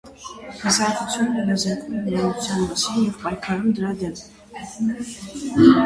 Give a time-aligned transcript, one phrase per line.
[0.61, 4.21] Հասարակությանն իրազեկում է հիվանդության մասին և պայքարում դրա դեմ։